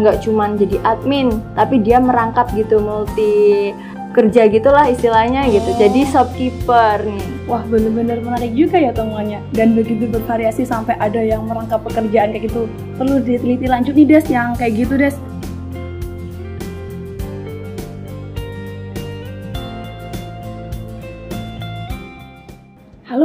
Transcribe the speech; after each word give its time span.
nggak 0.00 0.24
cuman 0.24 0.56
jadi 0.56 0.80
admin 0.82 1.38
tapi 1.54 1.78
dia 1.80 2.00
merangkap 2.00 2.48
gitu 2.56 2.80
multi 2.80 3.70
kerja 4.10 4.50
gitulah 4.50 4.90
istilahnya 4.90 5.46
gitu. 5.54 5.70
Jadi 5.78 6.02
shopkeeper 6.10 7.06
nih. 7.06 7.26
Wah 7.46 7.62
bener-bener 7.66 8.18
menarik 8.22 8.52
juga 8.58 8.78
ya 8.78 8.90
temuannya. 8.90 9.38
Dan 9.54 9.78
begitu 9.78 10.10
bervariasi 10.10 10.66
sampai 10.66 10.98
ada 10.98 11.22
yang 11.22 11.46
merangkap 11.46 11.82
pekerjaan 11.82 12.34
kayak 12.34 12.50
gitu 12.50 12.66
Perlu 12.98 13.22
diteliti 13.22 13.66
lanjut 13.66 13.94
nih 13.94 14.06
Des 14.06 14.26
yang 14.30 14.54
kayak 14.58 14.86
gitu 14.86 14.94
Des 14.98 15.14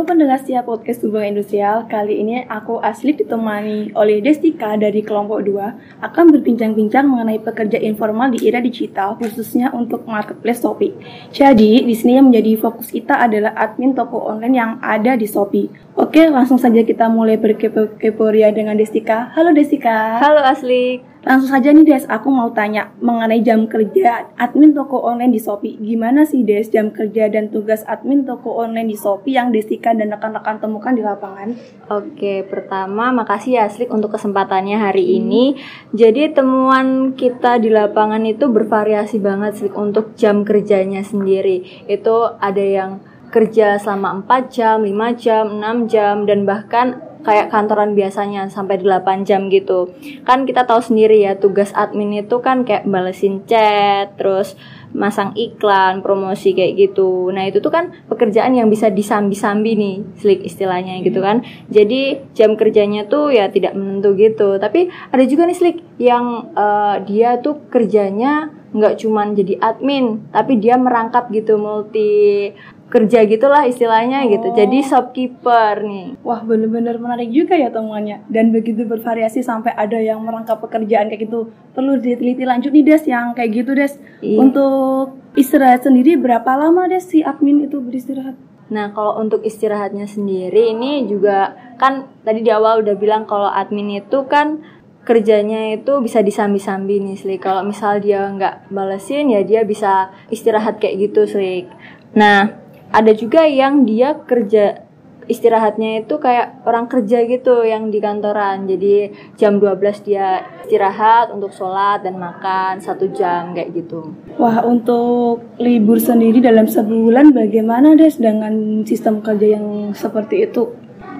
Pendengar 0.05 0.37
setia 0.37 0.61
podcast 0.61 1.01
Hubungan 1.01 1.33
Industrial 1.33 1.89
Kali 1.89 2.21
ini 2.21 2.45
aku 2.45 2.77
asli 2.77 3.17
ditemani 3.17 3.89
oleh 3.97 4.21
Destika 4.21 4.77
dari 4.77 5.01
kelompok 5.01 5.41
2 5.41 5.97
Akan 6.05 6.29
berbincang-bincang 6.29 7.09
mengenai 7.09 7.41
pekerja 7.41 7.81
informal 7.81 8.29
di 8.29 8.45
era 8.45 8.61
digital 8.61 9.17
Khususnya 9.17 9.73
untuk 9.73 10.05
marketplace 10.05 10.61
Shopee. 10.61 10.93
Jadi 11.33 11.81
di 11.81 11.95
sini 11.97 12.21
yang 12.21 12.29
menjadi 12.29 12.53
fokus 12.53 12.93
kita 12.93 13.17
adalah 13.17 13.57
admin 13.57 13.97
toko 13.97 14.29
online 14.29 14.53
yang 14.53 14.71
ada 14.77 15.17
di 15.17 15.25
Shopee. 15.25 15.73
Oke 15.97 16.29
langsung 16.29 16.61
saja 16.61 16.85
kita 16.85 17.09
mulai 17.09 17.41
berkepo-kepo 17.41 18.29
ria 18.29 18.53
dengan 18.53 18.77
Destika. 18.77 19.33
Halo 19.33 19.57
Destika. 19.57 20.21
Halo 20.21 20.45
Asli 20.45 21.14
Langsung 21.25 21.57
saja 21.57 21.73
nih 21.73 21.89
Des, 21.89 22.05
aku 22.05 22.29
mau 22.29 22.53
tanya 22.53 22.93
mengenai 23.01 23.41
jam 23.41 23.65
kerja 23.65 24.29
admin 24.37 24.77
toko 24.77 25.01
online 25.01 25.33
di 25.33 25.41
Shopee. 25.41 25.73
Gimana 25.81 26.21
sih 26.21 26.45
Des 26.45 26.69
jam 26.69 26.93
kerja 26.93 27.25
dan 27.33 27.49
tugas 27.49 27.81
admin 27.89 28.29
toko 28.29 28.61
online 28.61 28.93
di 28.93 28.93
Shopee 28.93 29.33
yang 29.33 29.49
Destika 29.49 29.97
dan 29.97 30.13
rekan-rekan 30.13 30.61
temukan 30.61 30.93
di 30.93 31.01
lapangan? 31.01 31.57
Oke, 31.89 32.45
pertama 32.45 33.09
makasih 33.09 33.57
ya 33.57 33.65
Slik 33.65 33.89
untuk 33.89 34.13
kesempatannya 34.13 34.77
hari 34.77 35.17
ini. 35.17 35.57
Jadi 35.97 36.29
temuan 36.29 37.17
kita 37.17 37.57
di 37.57 37.73
lapangan 37.73 38.21
itu 38.21 38.45
bervariasi 38.45 39.17
banget 39.17 39.57
Slik 39.57 39.73
untuk 39.73 40.13
jam 40.13 40.45
kerjanya 40.45 41.01
sendiri. 41.01 41.89
Itu 41.89 42.37
ada 42.37 42.61
yang 42.61 43.01
kerja 43.33 43.81
selama 43.81 44.23
4 44.23 44.53
jam, 44.53 44.77
5 44.85 44.93
jam, 45.17 45.43
6 45.57 45.91
jam 45.91 46.23
dan 46.23 46.45
bahkan 46.45 47.01
kayak 47.25 47.49
kantoran 47.49 47.97
biasanya 47.97 48.47
sampai 48.53 48.77
8 48.77 49.25
jam 49.25 49.49
gitu. 49.49 49.89
Kan 50.21 50.45
kita 50.45 50.69
tahu 50.69 50.79
sendiri 50.79 51.25
ya 51.25 51.33
tugas 51.35 51.73
admin 51.73 52.21
itu 52.21 52.37
kan 52.39 52.61
kayak 52.61 52.85
balesin 52.85 53.41
chat, 53.49 54.13
terus 54.15 54.53
masang 54.95 55.35
iklan, 55.35 55.99
promosi 55.99 56.55
kayak 56.55 56.77
gitu. 56.79 57.27
Nah, 57.35 57.49
itu 57.49 57.59
tuh 57.59 57.73
kan 57.73 57.91
pekerjaan 58.07 58.55
yang 58.55 58.71
bisa 58.71 58.87
disambi-sambi 58.87 59.75
nih, 59.75 59.95
slik 60.21 60.41
istilahnya 60.47 61.03
gitu 61.03 61.19
kan. 61.19 61.43
Jadi 61.67 62.31
jam 62.31 62.55
kerjanya 62.55 63.09
tuh 63.09 63.33
ya 63.35 63.51
tidak 63.51 63.75
menentu 63.75 64.15
gitu. 64.15 64.55
Tapi 64.55 64.87
ada 65.11 65.23
juga 65.27 65.49
nih 65.49 65.57
slik 65.57 65.77
yang 65.99 66.55
eh, 66.55 66.95
dia 67.09 67.43
tuh 67.43 67.67
kerjanya 67.67 68.53
nggak 68.75 68.99
cuman 68.99 69.39
jadi 69.39 69.55
admin, 69.63 70.31
tapi 70.35 70.59
dia 70.59 70.75
merangkap 70.75 71.31
gitu 71.31 71.55
multi 71.55 72.51
kerja 72.85 73.25
gitulah 73.25 73.65
istilahnya 73.65 74.29
gitu. 74.29 74.53
Oh. 74.53 74.55
Jadi 74.55 74.85
shopkeeper 74.85 75.81
nih. 75.81 76.21
Wah 76.21 76.45
bener-bener 76.45 76.95
menarik 77.01 77.33
juga 77.33 77.57
ya 77.57 77.73
temuannya 77.73 78.29
Dan 78.29 78.53
begitu 78.53 78.85
bervariasi 78.85 79.41
sampai 79.41 79.73
ada 79.73 79.97
yang 79.97 80.21
merangkap 80.21 80.61
pekerjaan 80.61 81.09
kayak 81.09 81.27
gitu 81.27 81.49
Perlu 81.73 81.97
diteliti 81.97 82.45
lanjut 82.45 82.69
nih 82.71 82.85
Des 82.85 83.03
yang 83.09 83.33
kayak 83.33 83.51
gitu 83.51 83.71
Des 83.73 83.97
Iya. 84.21 84.37
Untuk 84.41 85.17
istirahat 85.35 85.83
sendiri 85.83 86.15
berapa 86.15 86.47
lama 86.55 86.87
Des 86.87 87.03
si 87.03 87.21
admin 87.25 87.67
itu 87.67 87.81
beristirahat? 87.81 88.37
Nah, 88.65 88.89
kalau 88.97 89.21
untuk 89.21 89.45
istirahatnya 89.45 90.09
sendiri 90.09 90.73
ini 90.73 91.05
juga 91.05 91.53
kan 91.77 92.09
tadi 92.25 92.41
di 92.41 92.49
awal 92.49 92.81
udah 92.81 92.95
bilang 92.97 93.29
kalau 93.29 93.45
admin 93.45 94.01
itu 94.01 94.25
kan 94.25 94.65
kerjanya 95.05 95.77
itu 95.77 96.01
bisa 96.01 96.25
disambi-sambi 96.25 96.97
nih, 96.97 97.13
Slik. 97.13 97.45
Kalau 97.45 97.61
misal 97.61 98.01
dia 98.01 98.25
nggak 98.25 98.73
balesin 98.73 99.29
ya 99.29 99.45
dia 99.45 99.61
bisa 99.61 100.09
istirahat 100.33 100.81
kayak 100.81 101.13
gitu, 101.13 101.29
Slik. 101.29 101.69
Nah, 102.17 102.64
ada 102.95 103.11
juga 103.11 103.43
yang 103.43 103.83
dia 103.83 104.15
kerja 104.23 104.87
istirahatnya 105.25 106.05
itu 106.05 106.21
kayak 106.21 106.63
orang 106.63 106.85
kerja 106.85 107.25
gitu 107.25 107.65
yang 107.65 107.89
di 107.89 107.99
kantoran. 107.99 108.69
Jadi 108.69 109.11
jam 109.35 109.57
12 109.57 110.05
dia 110.05 110.45
istirahat 110.63 111.33
untuk 111.33 111.51
sholat 111.51 112.05
dan 112.05 112.15
makan 112.15 112.79
satu 112.79 113.09
jam 113.11 113.51
kayak 113.51 113.73
gitu. 113.73 114.13
Wah 114.37 114.63
untuk 114.63 115.43
libur 115.57 115.97
sendiri 115.97 116.39
dalam 116.39 116.69
sebulan 116.69 117.33
bagaimana 117.33 117.97
Des 117.97 118.15
dengan 118.21 118.85
sistem 118.85 119.19
kerja 119.19 119.59
yang 119.59 119.91
seperti 119.97 120.45
itu? 120.45 120.71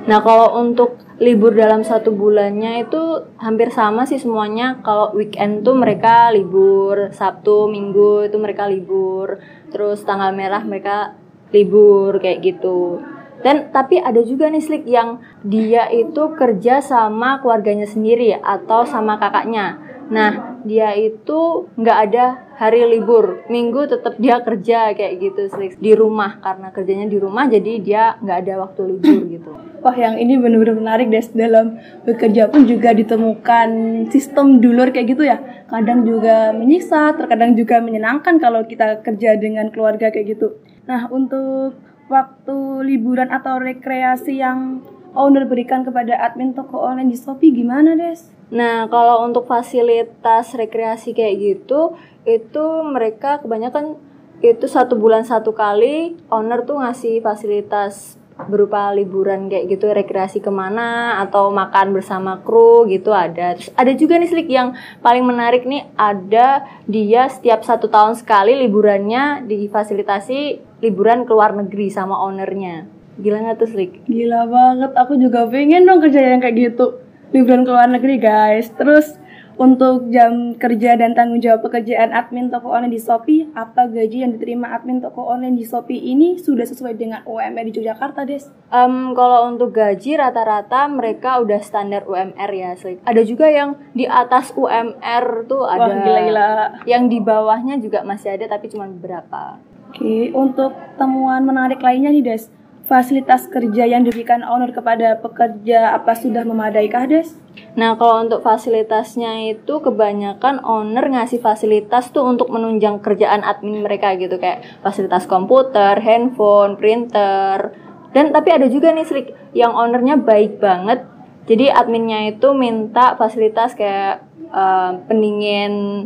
Nah 0.06 0.22
kalau 0.22 0.62
untuk 0.62 1.02
libur 1.18 1.58
dalam 1.58 1.82
satu 1.82 2.14
bulannya 2.14 2.86
itu 2.86 3.26
hampir 3.42 3.74
sama 3.74 4.06
sih 4.06 4.22
semuanya. 4.22 4.78
Kalau 4.86 5.18
weekend 5.18 5.66
tuh 5.66 5.74
mereka 5.74 6.30
libur, 6.30 7.10
Sabtu, 7.10 7.66
Minggu 7.66 8.30
itu 8.30 8.38
mereka 8.38 8.70
libur. 8.70 9.42
Terus 9.74 10.06
tanggal 10.06 10.30
merah 10.30 10.62
mereka 10.62 11.18
libur 11.56 12.20
kayak 12.20 12.44
gitu. 12.44 13.00
Dan 13.40 13.70
tapi 13.72 14.02
ada 14.02 14.20
juga 14.26 14.50
nih 14.52 14.60
Slik 14.60 14.84
yang 14.90 15.22
dia 15.46 15.88
itu 15.88 16.34
kerja 16.36 16.82
sama 16.82 17.40
keluarganya 17.40 17.88
sendiri 17.88 18.36
atau 18.36 18.84
sama 18.84 19.16
kakaknya. 19.22 19.80
Nah 20.10 20.62
dia 20.68 20.92
itu 20.98 21.70
nggak 21.78 22.00
ada 22.10 22.26
hari 22.56 22.88
libur, 22.88 23.44
minggu 23.52 23.88
tetap 23.92 24.16
dia 24.16 24.40
kerja 24.40 24.96
kayak 24.96 25.14
gitu 25.20 25.42
Slik 25.52 25.76
di 25.80 25.92
rumah 25.92 26.40
karena 26.40 26.72
kerjanya 26.72 27.08
di 27.08 27.20
rumah 27.20 27.46
jadi 27.52 27.74
dia 27.84 28.04
nggak 28.24 28.38
ada 28.48 28.54
waktu 28.64 28.82
libur 28.96 29.20
gitu. 29.36 29.52
Wah 29.86 29.94
yang 29.94 30.18
ini 30.18 30.40
benar-benar 30.40 30.76
menarik 30.80 31.08
Des 31.14 31.30
dalam 31.36 31.78
bekerja 32.08 32.50
pun 32.50 32.66
juga 32.66 32.96
ditemukan 32.96 33.70
sistem 34.10 34.58
dulur 34.64 34.90
kayak 34.90 35.08
gitu 35.14 35.24
ya 35.28 35.38
kadang 35.70 36.06
juga 36.06 36.54
menyiksa 36.54 37.14
terkadang 37.18 37.58
juga 37.58 37.82
menyenangkan 37.82 38.38
kalau 38.38 38.66
kita 38.66 39.02
kerja 39.02 39.38
dengan 39.38 39.70
keluarga 39.74 40.14
kayak 40.14 40.38
gitu 40.38 40.58
nah 40.86 41.10
untuk 41.10 41.78
waktu 42.06 42.58
liburan 42.86 43.34
atau 43.34 43.58
rekreasi 43.58 44.42
yang 44.42 44.86
owner 45.18 45.48
berikan 45.48 45.82
kepada 45.82 46.14
admin 46.22 46.54
toko 46.54 46.78
online 46.86 47.10
di 47.10 47.18
Shopee 47.18 47.56
gimana 47.56 47.98
Des? 47.98 48.30
Nah, 48.54 48.86
kalau 48.92 49.26
untuk 49.26 49.50
fasilitas 49.50 50.54
rekreasi 50.54 51.18
kayak 51.18 51.36
gitu, 51.42 51.98
itu 52.26 52.66
mereka 52.84 53.40
kebanyakan 53.40 54.02
itu 54.44 54.66
satu 54.68 55.00
bulan 55.00 55.24
satu 55.24 55.56
kali 55.56 56.20
owner 56.28 56.68
tuh 56.68 56.82
ngasih 56.82 57.24
fasilitas 57.24 58.20
berupa 58.36 58.92
liburan 58.92 59.48
kayak 59.48 59.72
gitu 59.72 59.88
rekreasi 59.96 60.44
ke 60.44 60.52
mana 60.52 61.24
atau 61.24 61.48
makan 61.56 61.96
bersama 61.96 62.44
kru 62.44 62.84
gitu 62.92 63.16
ada. 63.16 63.56
Terus 63.56 63.72
ada 63.72 63.92
juga 63.96 64.20
nih 64.20 64.28
Slik 64.28 64.52
yang 64.52 64.76
paling 65.00 65.24
menarik 65.24 65.64
nih 65.64 65.88
ada 65.96 66.68
dia 66.84 67.32
setiap 67.32 67.64
satu 67.64 67.88
tahun 67.88 68.20
sekali 68.20 68.60
liburannya 68.68 69.48
difasilitasi 69.48 70.60
liburan 70.84 71.24
ke 71.24 71.32
luar 71.32 71.56
negeri 71.56 71.88
sama 71.88 72.20
ownernya. 72.28 72.92
Gila 73.16 73.40
nggak 73.40 73.58
tuh 73.64 73.70
Slik? 73.72 74.04
Gila 74.04 74.52
banget, 74.52 74.92
aku 75.00 75.16
juga 75.16 75.48
pengen 75.48 75.88
dong 75.88 76.04
kerja 76.04 76.36
yang 76.36 76.44
kayak 76.44 76.76
gitu. 76.76 77.00
Liburan 77.32 77.64
ke 77.64 77.72
luar 77.72 77.88
negeri 77.88 78.20
guys. 78.20 78.68
Terus 78.76 79.16
untuk 79.56 80.12
jam 80.12 80.56
kerja 80.60 81.00
dan 81.00 81.16
tanggung 81.16 81.40
jawab 81.40 81.64
pekerjaan 81.66 82.12
admin 82.12 82.52
toko 82.52 82.76
online 82.76 82.92
di 82.92 83.02
Shopee 83.02 83.52
Apa 83.56 83.88
gaji 83.88 84.28
yang 84.28 84.32
diterima 84.36 84.76
admin 84.76 85.00
toko 85.00 85.24
online 85.24 85.56
di 85.56 85.64
Shopee 85.64 85.98
ini 85.98 86.36
sudah 86.40 86.68
sesuai 86.68 86.96
dengan 87.00 87.24
UMR 87.24 87.72
di 87.72 87.74
Yogyakarta 87.80 88.28
Des? 88.28 88.48
Em, 88.72 89.16
kalau 89.16 89.48
untuk 89.48 89.72
gaji 89.72 90.20
rata-rata 90.20 90.92
mereka 90.92 91.40
udah 91.40 91.60
standar 91.64 92.04
UMR 92.04 92.52
ya 92.52 92.76
ada 93.06 93.22
juga 93.24 93.48
yang 93.48 93.80
di 93.96 94.04
atas 94.06 94.52
UMR 94.54 95.48
tuh 95.48 95.64
ada. 95.64 95.88
Wah 95.88 95.98
gila-gila. 96.04 96.48
Yang 96.84 97.04
di 97.08 97.20
bawahnya 97.24 97.76
juga 97.80 98.04
masih 98.04 98.36
ada 98.36 98.46
tapi 98.52 98.68
cuma 98.68 98.86
beberapa. 98.86 99.58
Oke, 99.96 100.36
untuk 100.36 100.76
temuan 101.00 101.48
menarik 101.48 101.80
lainnya 101.80 102.12
nih 102.12 102.24
Des 102.26 102.52
Fasilitas 102.86 103.50
kerja 103.50 103.90
yang 103.90 104.06
diberikan 104.06 104.46
owner 104.46 104.70
kepada 104.70 105.18
pekerja 105.18 105.98
apa 105.98 106.14
sudah 106.14 106.46
memadaikah 106.46 107.10
Des? 107.10 107.34
Nah, 107.74 107.98
kalau 107.98 108.22
untuk 108.22 108.46
fasilitasnya 108.46 109.58
itu 109.58 109.82
kebanyakan 109.82 110.62
owner 110.62 111.02
ngasih 111.10 111.42
fasilitas 111.42 112.14
tuh 112.14 112.30
untuk 112.30 112.54
menunjang 112.54 113.02
kerjaan 113.02 113.42
admin 113.42 113.82
mereka 113.82 114.14
gitu 114.22 114.38
kayak 114.38 114.62
fasilitas 114.86 115.26
komputer, 115.26 115.98
handphone, 115.98 116.78
printer. 116.78 117.74
Dan 118.14 118.30
tapi 118.30 118.54
ada 118.54 118.70
juga 118.70 118.94
nih 118.94 119.04
Slik 119.10 119.34
yang 119.58 119.74
ownernya 119.74 120.22
baik 120.22 120.62
banget. 120.62 121.10
Jadi 121.50 121.74
adminnya 121.74 122.30
itu 122.30 122.54
minta 122.54 123.18
fasilitas 123.18 123.74
kayak 123.74 124.22
eh, 124.54 124.92
pendingin 125.10 126.06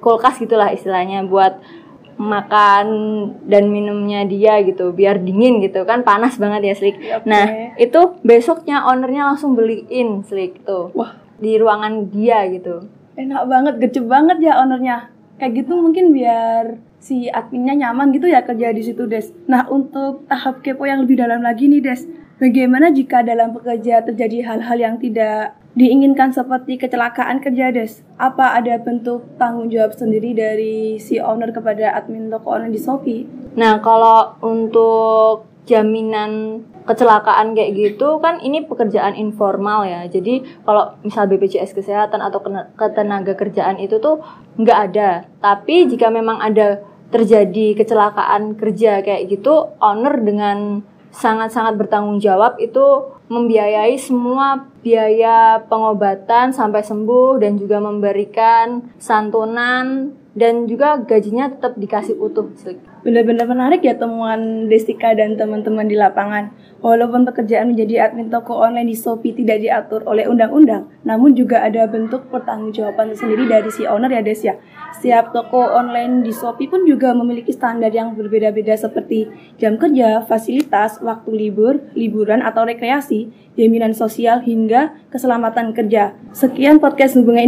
kulkas 0.00 0.40
gitulah 0.40 0.72
istilahnya 0.72 1.28
buat 1.28 1.60
makan 2.20 2.86
dan 3.48 3.72
minumnya 3.72 4.28
dia 4.28 4.60
gitu 4.60 4.92
biar 4.92 5.24
dingin 5.24 5.64
gitu 5.64 5.88
kan 5.88 6.04
panas 6.04 6.36
banget 6.36 6.60
ya 6.68 6.74
Slik. 6.76 6.96
Oke. 7.00 7.24
Nah, 7.24 7.72
itu 7.80 8.20
besoknya 8.20 8.84
ownernya 8.84 9.32
langsung 9.32 9.56
beliin 9.56 10.20
Slik 10.28 10.60
tuh 10.68 10.92
Wah, 10.92 11.16
di 11.40 11.56
ruangan 11.56 12.12
dia 12.12 12.44
gitu. 12.52 12.84
enak 13.16 13.44
banget, 13.48 13.74
gecep 13.84 14.04
banget 14.08 14.38
ya 14.40 14.60
ownernya. 14.60 15.08
Kayak 15.40 15.64
gitu 15.64 15.72
mungkin 15.76 16.12
biar 16.12 16.80
si 17.00 17.28
adminnya 17.32 17.88
nyaman 17.88 18.12
gitu 18.12 18.28
ya 18.28 18.44
kerja 18.44 18.72
di 18.72 18.84
situ 18.84 19.08
Des. 19.08 19.32
Nah 19.48 19.64
untuk 19.68 20.28
tahap 20.28 20.60
kepo 20.60 20.84
yang 20.84 21.04
lebih 21.04 21.20
dalam 21.20 21.40
lagi 21.40 21.68
nih 21.68 21.80
Des, 21.80 22.04
bagaimana 22.40 22.92
jika 22.92 23.24
dalam 23.24 23.56
pekerja 23.56 24.04
terjadi 24.04 24.44
hal-hal 24.44 24.76
yang 24.80 24.96
tidak 25.00 25.56
diinginkan 25.74 26.34
seperti 26.34 26.76
kecelakaan 26.80 27.38
kerja 27.38 27.70
des. 27.70 28.02
Apa 28.18 28.58
ada 28.58 28.74
bentuk 28.82 29.22
tanggung 29.38 29.70
jawab 29.70 29.94
sendiri 29.94 30.34
dari 30.34 30.98
si 30.98 31.22
owner 31.22 31.54
kepada 31.54 31.94
admin 31.94 32.30
toko 32.30 32.58
online 32.58 32.74
di 32.74 32.80
Shopee? 32.82 33.22
Nah, 33.54 33.78
kalau 33.78 34.34
untuk 34.42 35.46
jaminan 35.70 36.64
kecelakaan 36.82 37.54
kayak 37.54 37.76
gitu 37.78 38.18
kan 38.18 38.42
ini 38.42 38.66
pekerjaan 38.66 39.14
informal 39.14 39.86
ya. 39.86 40.10
Jadi 40.10 40.42
kalau 40.66 40.98
misal 41.06 41.30
BPJS 41.30 41.70
kesehatan 41.76 42.18
atau 42.18 42.42
ketenaga 42.74 43.38
kerjaan 43.38 43.78
itu 43.78 44.02
tuh 44.02 44.18
nggak 44.58 44.78
ada. 44.90 45.10
Tapi 45.38 45.86
jika 45.86 46.10
memang 46.10 46.42
ada 46.42 46.82
terjadi 47.14 47.78
kecelakaan 47.78 48.58
kerja 48.58 49.02
kayak 49.06 49.30
gitu, 49.30 49.70
owner 49.78 50.18
dengan 50.18 50.82
sangat-sangat 51.10 51.74
bertanggung 51.74 52.22
jawab 52.22 52.58
itu 52.62 53.18
membiayai 53.30 53.94
semua 53.94 54.58
biaya 54.82 55.62
pengobatan 55.70 56.50
sampai 56.50 56.82
sembuh 56.82 57.38
dan 57.38 57.54
juga 57.54 57.78
memberikan 57.78 58.82
santunan 58.98 60.10
dan 60.34 60.66
juga 60.66 60.98
gajinya 60.98 61.46
tetap 61.46 61.78
dikasih 61.78 62.18
utuh. 62.18 62.50
Benar-benar 63.00 63.48
menarik 63.48 63.80
ya 63.80 63.96
temuan 63.96 64.68
Destika 64.68 65.16
dan 65.16 65.32
teman-teman 65.40 65.88
di 65.88 65.96
lapangan. 65.96 66.52
Walaupun 66.80 67.28
pekerjaan 67.28 67.72
menjadi 67.72 68.08
admin 68.08 68.32
toko 68.32 68.56
online 68.56 68.88
di 68.88 68.96
Shopee 68.96 69.36
tidak 69.36 69.60
diatur 69.60 70.00
oleh 70.08 70.24
undang-undang, 70.24 70.88
namun 71.04 71.36
juga 71.36 71.60
ada 71.60 71.84
bentuk 71.84 72.32
pertanggungjawaban 72.32 73.12
sendiri 73.12 73.44
dari 73.44 73.68
si 73.68 73.84
owner 73.84 74.08
ya 74.08 74.24
Des 74.24 74.40
ya. 74.40 74.56
Setiap 74.96 75.32
toko 75.32 75.60
online 75.60 76.24
di 76.24 76.32
Shopee 76.32 76.68
pun 76.68 76.88
juga 76.88 77.12
memiliki 77.12 77.52
standar 77.52 77.92
yang 77.92 78.16
berbeda-beda 78.16 78.76
seperti 78.76 79.28
jam 79.60 79.76
kerja, 79.76 80.24
fasilitas, 80.24 81.00
waktu 81.04 81.28
libur, 81.36 81.84
liburan 81.92 82.40
atau 82.40 82.64
rekreasi, 82.64 83.28
jaminan 83.60 83.92
sosial 83.92 84.40
hingga 84.40 84.96
keselamatan 85.12 85.76
kerja. 85.76 86.16
Sekian 86.32 86.80
podcast 86.80 87.16
hubungan 87.20 87.44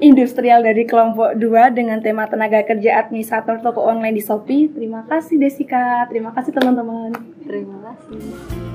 industrial, 0.00 0.60
dari 0.64 0.88
kelompok 0.88 1.36
2 1.36 1.76
dengan 1.76 2.00
tema 2.00 2.24
tenaga 2.28 2.64
kerja 2.64 2.96
administrator 3.04 3.60
toko 3.60 3.84
online 3.84 4.16
di 4.16 4.24
Shopee. 4.24 4.72
Terima 4.90 5.06
kasih 5.06 5.38
Desika, 5.38 6.02
terima 6.10 6.34
kasih 6.34 6.50
teman-teman. 6.50 7.14
Terima 7.46 7.78
kasih. 7.78 8.69